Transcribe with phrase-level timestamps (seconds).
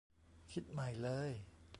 [0.51, 1.31] คิดใหม่เลย